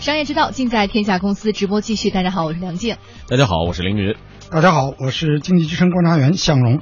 [0.00, 2.08] 商业之道尽在天下公司直播继续。
[2.08, 2.96] 大家好，我是梁静。
[3.28, 4.16] 大家好，我是凌云。
[4.50, 6.78] 大家好，我是经济之声观察员向荣。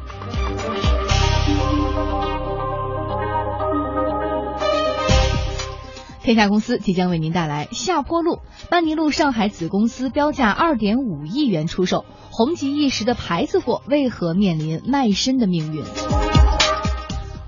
[6.22, 8.38] 天下公司即将为您带来下坡路，
[8.70, 15.82] 班尼路上海子公司标价二点五亿元出售，红极一时的牌子货为何面临卖身的命运？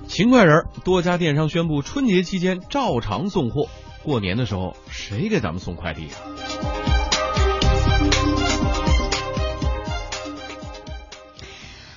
[0.09, 3.68] 勤快人，多家电商宣布春节期间照常送货。
[4.03, 6.80] 过年的时候，谁给咱们送快递啊？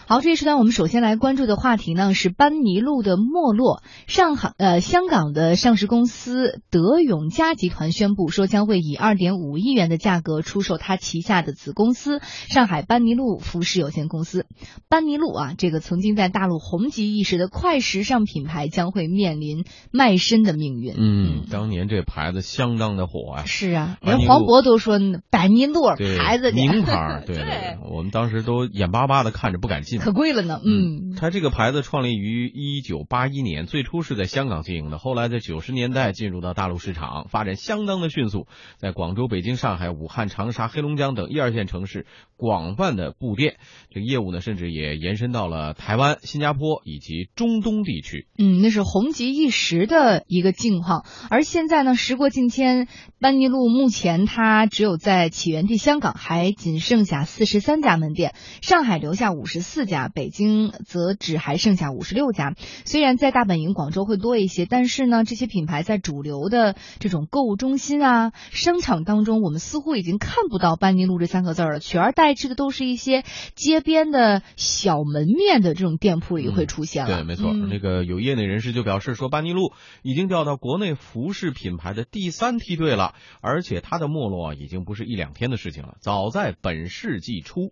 [0.05, 3.81] 好，这一时段我们首先来关注的话题呢是班尼路的没落。
[4.05, 14.45] 上海呃，香港的上市公司德永嘉集团宣布说，将会以二点五亿元的价格出售它旗下的子公司上海班尼路服饰有限公司。
[14.89, 20.95] 班尼路啊，这个曾经在大陆红极一时的快时尚品牌，将会面临卖身的命运。
[20.97, 23.45] 嗯，当年这牌子相当的火啊。
[23.45, 25.85] 是啊，连黄渤都说班尼路
[26.17, 29.92] 牌子名 牌，对对，我们当时都眼巴巴的看着，不敢进。
[29.97, 42.05] 可贵了呢，嗯，它这个牌子创立于一九八一年，最初是在香港经营的，后来在九十年代进入到大陆市场，发展相当的迅速，在广州、北京、上海、武汉、长沙、黑龙江等一二线城市
[42.37, 43.57] 广泛的布店，
[43.89, 48.27] 这个业务呢，甚至也延伸到了台湾、新加坡以及中东地区。
[48.37, 52.87] 嗯，那是红极一时的一个境况，而现在呢，时过境迁，
[53.19, 60.33] 班尼路目前它只有在起源地香港还仅剩下四十三家门店，上海留下五十四家，北。
[60.33, 77.17] 京则只还剩下五十六家，虽然在大本营广州会多一些，但是呢，这些品牌在主流的这种购物中心啊、商场当中，我们似乎已经看不到班尼路这三个字了，取而代之的都是一些街边的小门面的这种店铺里会出现了。
[77.17, 79.71] 对，没错，那个有业内人士就表示说，班尼路
[80.01, 87.71] 已经掉到国内服饰品牌的第三梯队了，而且它的没落已经不是一两天的事情了，早在本世纪初。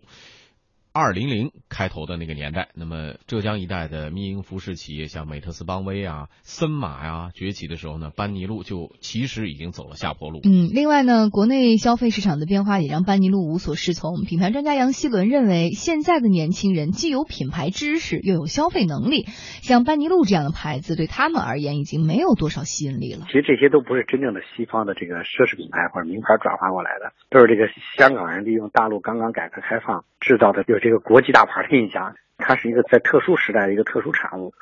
[0.94, 10.40] 二零零开头的那个年代，那么浙江一带的民营服饰企业，像美特斯邦威啊、森马呀崛起的时候呢，班尼路就其实已经走了下坡路。
[10.44, 14.22] 嗯，另外呢，国内消费市场的变化也让班尼路无所适从。
[14.26, 19.24] 品牌专家杨希伦认为，现在的年轻人既有品牌知识，又有消费能力，
[19.62, 23.24] 像班尼路这样的牌子，对他们而言已经没有多少吸引力了。
[23.28, 27.64] 其实这些都不是真正的西方的这个奢侈品牌或者名牌转化过来的，都是这个
[27.96, 31.66] 香港人利用大陆刚刚改革开放制造的，有这个国际大牌。
[31.70, 34.52] 印象，它是一个在特殊时代的一个特殊产物，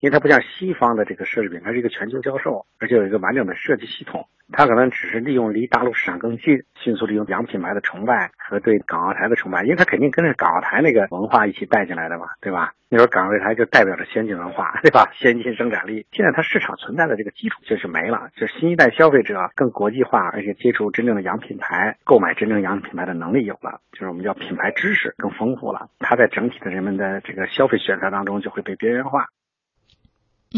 [0.00, 4.26] 因为它不像西方的这个奢侈品，它是一个全球销售，而且有一个完整的设计系统。
[4.52, 12.72] 它可能只是利用离大陆市场更近，迅速利用洋品牌的崇拜和对港澳台的崇拜，因为它肯定跟着港澳台那个文化一起带进来的嘛，对吧？
[12.88, 15.10] 那时候港澳台就代表着先进文化，对吧？
[15.14, 16.06] 先进生产力。
[16.12, 25.88] 现在它市场存在的这个基础就是没了，就是新一代消费者更国际化，而且接触真正的洋品牌、购买真正洋品牌的能力有了，就是我们叫品牌知识更丰富了。
[25.98, 29.26] 它在整体的人们的这个消费选择当中就会被边缘化。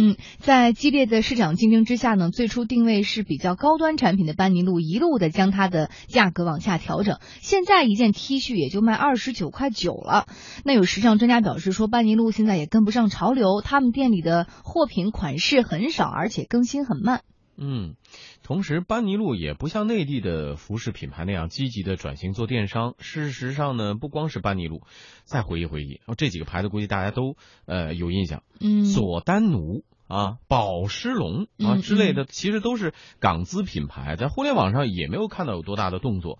[0.00, 10.28] 嗯，在激烈的市场竞争之下呢，最初定位是比较高端产品的班尼路一路的将它的价格往下调整，现在一件 T 恤也就卖二十九块九了。
[10.64, 17.22] 那有时尚专家表示说，班尼路现在也跟不上潮流，他们店里的货品款式很少，而且更新很慢。
[17.60, 17.96] 嗯，
[18.44, 22.94] 同时班尼路也不像内地的服饰品牌那样积极的转型做电商。
[23.00, 24.82] 事实上呢，不光是班尼路，
[25.24, 27.36] 再回忆回忆，这几个牌子估计大家都
[27.66, 28.44] 呃有印象。
[28.60, 36.38] 嗯，佐丹奴啊、宝诗龙啊之类的，其实都是港资品牌，在互联网上也没有看到有多大的动作。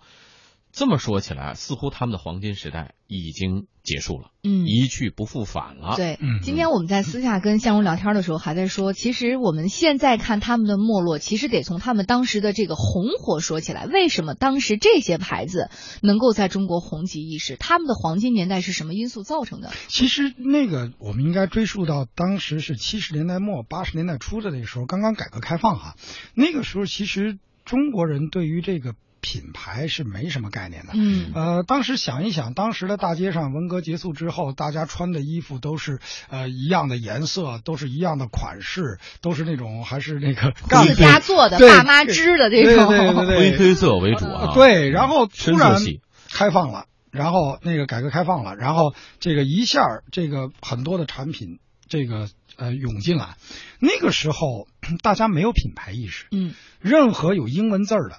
[0.72, 5.96] 这么说起来，似乎他们的黄金时代已经结束了，嗯，一去不复返了。
[5.96, 13.86] 对，今天我们在私下跟向荣聊天的时候，还在说，其实我们现在看他们的没落，其实得从他们当时的这个红火说起来。
[13.86, 15.70] 为什么当时这些牌子
[16.02, 17.56] 能够在中国红极一时？
[17.56, 19.72] 他们的黄金年代是什么因素造成的？
[19.88, 25.96] 其实那个我们应该追溯到当时是七十年代末八十年代初的那个时候，刚刚改革开放哈，
[26.34, 28.94] 那个时候其实中国人对于这个。
[29.30, 35.98] 品牌是没什么概念的，嗯，呃，当时想一想，当时的大街上，文革结束之后，大家穿的衣服都是
[36.30, 40.52] 呃一样的颜色，都是一样的款式，都是那种还是那个
[40.86, 44.54] 自家做的、爸妈织的这种，对对对，灰黑色为主啊。
[44.54, 45.78] 对，然后突然
[46.32, 53.36] 开放了，然后那个改革开放了，然后这个一下这个很多的产品这个呃涌进来，
[53.78, 54.66] 那个时候
[55.02, 58.16] 大家没有品牌意识，嗯，任何有英文字儿的。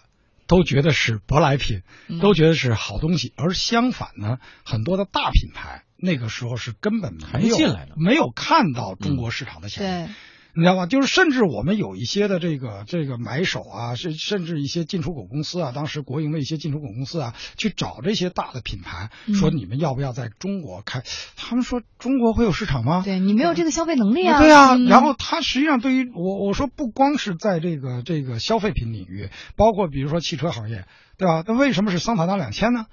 [0.50, 1.84] 都觉得是舶来品，
[2.20, 10.12] 都觉得是好东西，而相反呢，很多的大品牌那个时候是根本没有进来的，没有看到中国市场的潜力。
[10.56, 10.86] 你知道吧？
[10.88, 21.04] 就是甚至我们有一些的这个这个买手啊，甚甚至一些进出口公司啊，当时国营的一些进出口公司啊，去找这些大的品牌，说你们要不要在中国开？
[21.36, 23.04] 他们说中国会有市场吗？
[23.06, 24.40] 对你没有这个消费能力啊。
[24.40, 30.86] 对啊，然后他实际上对于我我说不光是在这个这个消费品领域，包括比如说汽车行业，
[31.18, 31.44] 对吧？
[31.48, 32.86] 那为什么是桑塔纳两千呢？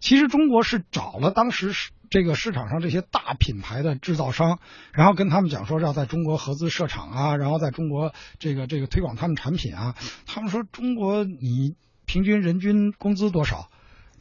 [0.00, 4.58] 其实中国是找了当时是这个市场上这些大品牌的制造商，
[4.92, 9.94] 然后跟他们讲说要在中国合资设厂啊，然后在中国这个这个推广他们产品啊。
[10.26, 11.76] 他们说中国你
[12.06, 13.68] 平均人均工资多少？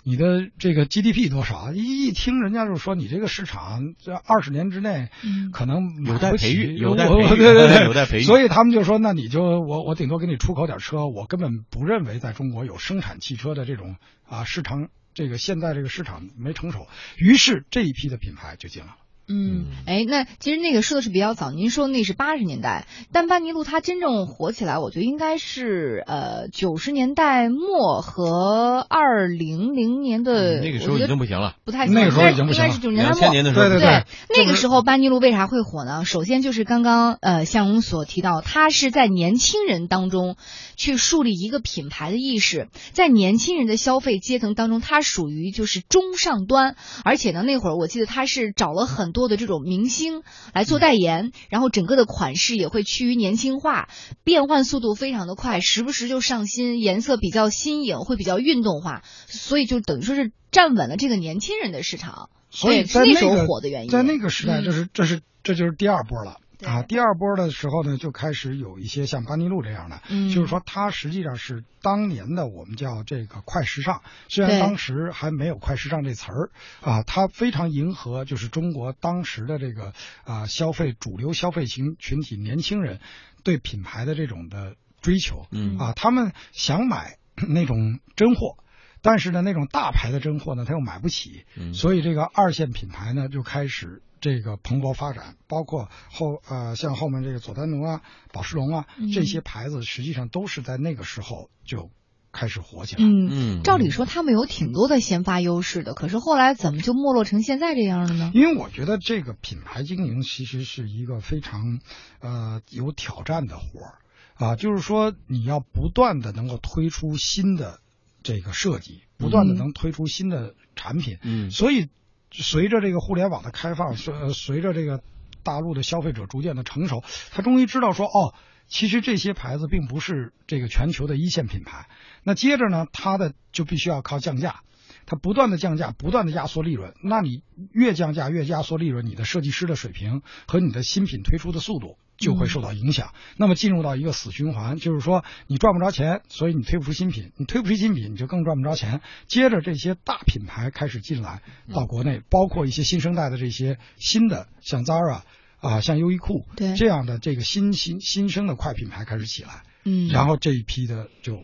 [0.04, 1.74] 你的这个 GDP 多少？
[1.74, 5.10] 一一听人家就说你这个市场这二十年之内
[5.52, 8.24] 可能有待培育，有待培育，对对对， 有待培育。
[8.24, 13.96] 所以他们就说那你就我我顶多给你出口点车，我根本不认为在中国有生产汽车的这种
[14.28, 14.90] 啊市场。
[15.20, 16.88] 这个现在这个市场没成熟，
[17.18, 18.98] 于是这一批的品牌就进来了。
[19.32, 34.04] 嗯，哎，那其实那个说的是比较早，您说那是八十年代，但班尼路它真正火起来，我觉得应该是呃九十年代末和二零零年的那个时候已经不行了，不太那个时候已经不行了，应该是九十年代末，对对对，
[34.36, 36.06] 那个时候班尼路为啥会火呢？
[36.06, 40.38] 首先就是刚刚呃像我们所提到，它是在年轻人当中
[40.76, 49.19] 去树立一个品牌的意识，在年轻人的消费阶层当中，它属于就是中上端，而且呢那会儿我记得他是找了很多。
[49.20, 50.24] 多的这种明星
[50.54, 53.90] 来做代言，然后整个的款式也会趋于年轻化，
[54.24, 62.30] 变换速度非常的快，时不时就上新，颜色比较新颖，会比较运动化，所以就等于说是站稳了这个年轻人的市场。
[62.50, 66.40] 所以在那个火的原因，在那个时代，就是这是这就是第二波了。
[66.66, 76.50] 啊，第二波的时候呢，就开始有一些像班尼路这样的，嗯，就是说它实际上是当年的我们叫这个快时尚，虽然当时还没有快时尚这词儿，
[76.82, 79.94] 啊，它非常迎合就是中国当时的这个
[80.26, 83.00] 啊消费主流消费群群体年轻人
[83.44, 87.18] 对品牌的这种的追求，嗯，啊，他们想买
[87.48, 88.58] 那种真货，
[89.02, 94.02] 但是呢那种大牌的真货呢他又买不起，嗯，所以这个二线品牌呢就开始。
[94.22, 98.02] 这个蓬勃发展，包括后呃像后面这个佐丹奴啊、
[98.34, 101.90] 宝诗龙啊这些牌子，实际上都是在那个时候就
[102.32, 103.04] 开始火起来。
[103.04, 108.32] 嗯嗯，照理说他们有挺多的先发优势的，可是后来怎么就没落成现在这样了呢？
[108.34, 111.80] 因为我觉得这个品牌经营其实是一个非常
[112.20, 114.00] 呃有挑战的活儿
[114.36, 117.80] 啊，就是说你要不断的能够推出新的
[118.22, 121.18] 这个设计，不断的能推出新的产品。
[121.24, 121.88] 嗯，所以。
[122.32, 125.02] 随着这个互联网的开放，随随着这个
[125.44, 128.34] 大陆的消费者逐渐的成熟，他终于知道说，哦，
[128.68, 131.88] 其实这些牌子并不是这个全球的一线品牌。
[132.24, 134.62] 那接着呢，他的就必须要靠降价，
[135.10, 136.94] 他不断的降价，不断的压缩利润。
[137.04, 137.42] 那你
[137.74, 141.98] 越降价越压缩利润，你的设计师的水平和你的新品推出的速度。
[142.20, 149.00] 就会受到影响，那么进入到一个死循环，就是说你赚不着钱，所以你推不出新品，你推不出新品，你就更赚不着钱。
[149.28, 151.42] 接着这些大品牌开始进来
[151.74, 155.22] 到国内，包括一些新生代的这些新的，像 Zara
[155.62, 156.46] 啊，像优衣库
[156.76, 161.42] 这样的这个新新新生的快品牌开始起来，嗯，然后这一批的就。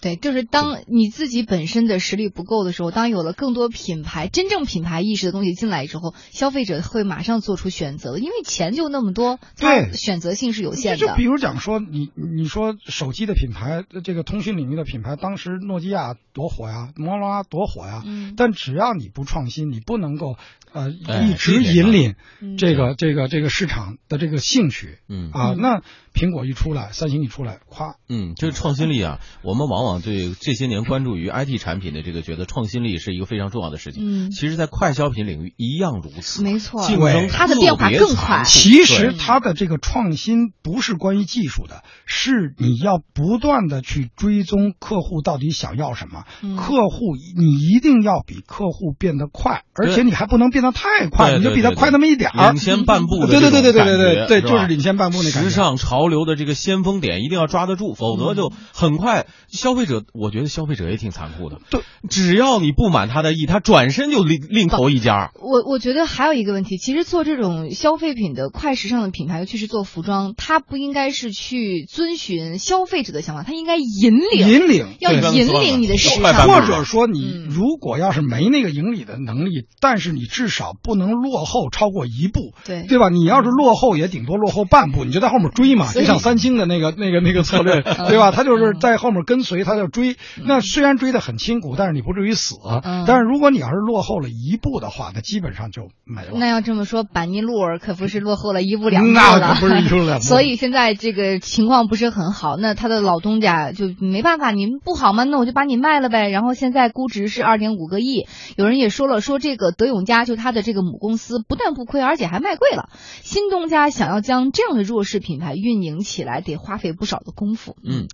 [0.00, 11.06] 对，就是当你自己本身的实力不够的时候，当有了更多品牌、真正品牌意识的东西进来之后，消费者会马上做出选择，因为钱就那么多，对，选择性是有限的。
[11.06, 20.36] 就比如讲说，你你说手机的品牌，这个通讯领域的品牌，当时诺基亚多火呀，摩托罗拉多火呀，嗯，但只要你不创新，你不能够
[20.72, 22.14] 呃一直引领
[22.56, 25.82] 这个这个这个市场的这个兴趣，嗯啊，那
[26.14, 29.89] 苹果一出来，三星一出来，夸，嗯，这个创新力啊， 我们往往。
[29.98, 34.28] 对这些年关注于 IT 产品的这个，觉得创新力是一个非常重要的事情。
[34.28, 36.42] 嗯，其实，在快消品领域一样如此。
[36.42, 38.44] 没错，竞争它的变化更快。
[38.46, 46.24] 其实它的这个创新不是关于技术的，是你要不断的去追踪客户到底想要什么。
[46.56, 53.26] 客户，你一定要比客户变得快，而且你还不能变得太快，你就比他快那么一点儿，领先半步的。
[53.26, 61.58] 对对对对对对对对，就是领先半步那时尚潮流的这个先锋点一定要抓得住，否则就很快消费者，我觉得消费者也挺残酷的。
[61.70, 65.30] 对，只要你不满他的意，他转身就另另投一家。
[65.40, 76.20] 我我觉得还有一个问题，其实做这种消费品的快时尚的品牌，尤其是做服装，它不应该是去遵循消费者的想法，它应该引领引领，要引领你的时尚。
[76.46, 83.08] 或者说，你如果要是没那个引领的能力，但是你至少不能落后超过一步，对对吧？
[83.08, 88.30] 你要是落后，也顶多落后半步，你就在后面追嘛，就像三星的那个那个那个策略， 对吧？
[88.30, 89.69] 他就是在后面跟随他。
[89.70, 90.16] 他要追。
[90.44, 92.56] 那虽然追得很辛苦，但是你不至于死。
[92.84, 96.32] 嗯但是如果你要是落后了一步的话，那基本上就没了。
[96.34, 105.24] 那要这么说，板尼路尔可不是落后了一步两步了， 那可不是一步两步 所以现在这个情况不是很好，那他的老东家就没办法，您不好吗？
[105.24, 106.28] 那我就把你卖了呗。
[106.28, 112.88] 然后现在估值是二点五个亿，有人也说了，说这个德永家就他的这个母公司不但不亏，而且还卖贵了。
[113.22, 117.76] 新东家想要将这样的弱势品牌运营起来，得花费不少的功夫。
[117.84, 118.06] 嗯，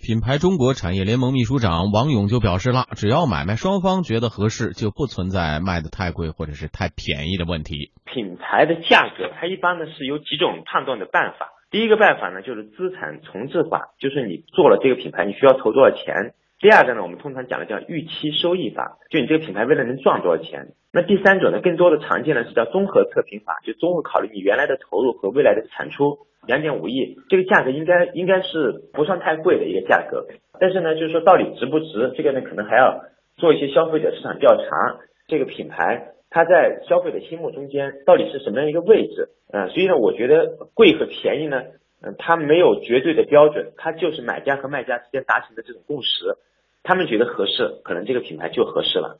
[0.00, 7.92] 品牌中国产业联盟秘书长王勇就表示了，只要买卖双方觉得合适，就不存在卖的太贵或者是太便宜的问题。
[8.04, 11.50] 品牌的价格，它一般呢是有几种判断的办法。
[11.70, 16.34] 第一个办法呢，就是资产重置法，就是你做了这个品牌，你需要投多少钱。
[16.60, 20.68] 第二个呢，我们通常讲的叫预期收益法，就你这个品牌未来能赚多少钱。
[20.92, 26.18] 那第三种呢，更多的常见的是叫综合测评法，就综合考虑你原来的投入和未来的产出。
[26.46, 30.26] 两点五亿，这个价格应该应该是不算太贵的一个价格，
[30.60, 33.00] 但是呢，就是说到底值不值，这个呢可能还要
[33.38, 39.30] 做一些消费者市场调查，这个品牌它在消费者心目中间到底是什么样一个位置？
[39.50, 41.62] 呃，所以呢，我觉得贵和便宜呢，
[42.04, 46.36] 嗯、它没有绝对的标准，它就是买家和卖家之间达成的这种共识，
[46.82, 49.18] 他们觉得合适，可能这个品牌就合适了。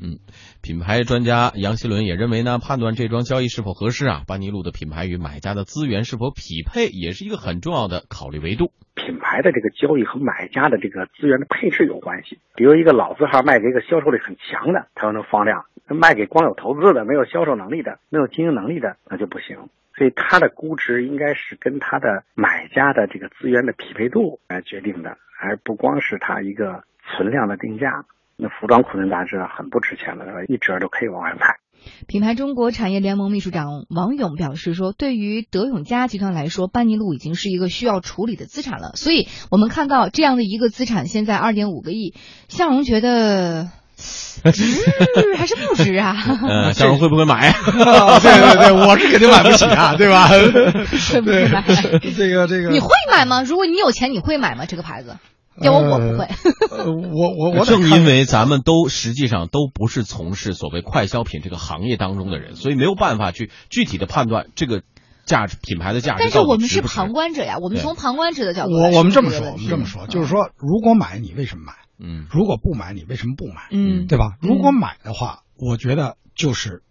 [0.00, 0.18] 嗯，
[0.62, 8.72] 品牌专家杨希伦也认为呢，判断这桩交易是否合适啊，班尼路的品牌与买家的资源是否匹配，也是一个很重要的考虑维度。
[8.94, 12.38] 品牌的这个交易和买家的这个资源的配置有关系。
[12.56, 19.56] 比如一个老字号卖给一个销售力很强的，它就能放量；卖给光有投资的、没有销售能力的、没有经营能力的，那就不行。
[19.96, 28.04] 所以它的估值应该是跟它的买家的这个资源的匹配度来决定的，而不光是它一个存量的定价。
[28.40, 31.56] 那服装库存杂志很不值钱的，一折都可以往外卖。
[32.06, 38.92] 品牌中国产业联盟秘书长王勇表示说，对于德永家集团来说，班尼路已经是一个需要处理的资产了。
[38.94, 42.14] 所以我们看到这样的一个资产，现在二点五个亿，
[42.48, 44.64] 向荣觉得值
[45.36, 46.14] 还是不值啊？
[46.48, 47.48] 呃， 向荣会不会买？
[47.48, 50.28] 啊对对对，我是肯定买不起啊，对吧？
[50.28, 51.64] 会不会买？
[52.16, 53.42] 这个这个，你会买吗？
[53.42, 54.64] 如果你有钱，你会买吗？
[54.66, 55.16] 这个牌子？
[55.60, 56.28] 要我我不会。
[56.70, 64.82] 呃，我我我正因为咱们都实际上都不是从事所谓快消品这个行业当中的人，所以没有办法去具体的判断这个
[65.24, 71.72] 价值品牌的价值但是我们是旁观者呀，我们从旁观者的角度我我们这么说，我们这么说，嗯就是说，如果买你为什么买？
[71.98, 73.68] 嗯如果不买你为什么不买？
[73.72, 74.36] 嗯，对吧？
[74.42, 76.82] 嗯如果买的话，我觉得就是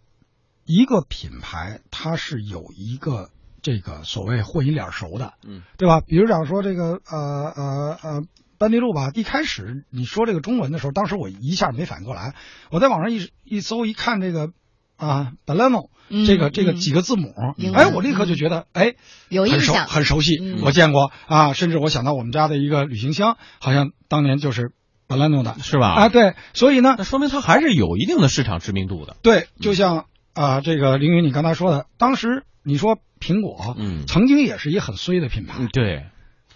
[0.66, 3.30] 一个品牌，它是有一个
[3.62, 6.02] 这个所谓混一脸熟的，嗯，对吧？
[6.02, 8.24] 比如讲说这个呃呃呃。
[8.58, 12.34] 班尼路吧，一开始你说这个中文的时候，当时我一下没反应过来。
[12.72, 14.50] 我在网上一一搜，一看这个
[14.96, 17.34] 啊 b a l a n o 嗯这个这个嗯几个字母，
[17.74, 18.96] 哎，我立刻就觉得哎，很熟
[19.30, 24.72] 有印象很熟悉嗯，我见过啊，甚至我想到我们家的一个旅行箱，好像当年就是
[25.08, 25.90] b a l a n o 的是吧？
[25.94, 29.18] 啊，对，所以呢，那说明它还是有一定的市场知名度的。
[29.22, 36.06] 对，就像啊、这个凌云你刚才说的，当时你说苹果，嗯曾经也是一个很衰的品牌，嗯，对，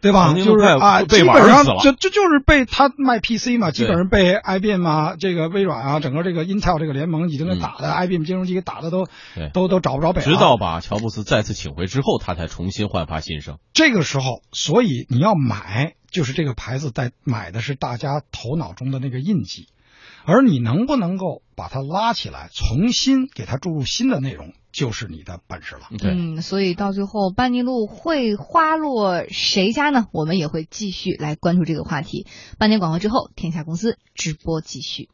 [0.01, 0.33] 对吧？
[0.33, 9.07] 就是啊，基本上这这就就就是被他卖 PC 嘛，基本上被 IBM 啊，这个微软啊，整个这个 Intel 这个联盟已经给嗯打的、IBM 金融机给打的都
[9.53, 10.27] 都都找不着北了。
[10.27, 13.59] 直到把乔布斯再次请回之后，他才重新焕发新生。
[13.73, 19.67] 这个时候，所以你要买，就是这个牌子在买的是大家头脑中的那个印记，
[20.25, 25.81] 而你能不能够把它拉起来，重新给它注入新的内容，就是你的本事了。
[25.97, 30.07] 对，嗯，所以到最后班尼路会花落谁家呢？
[30.11, 32.27] 我们也会继续来关注这个话题。
[32.57, 35.09] 半年广告之后，天下公司直播继续。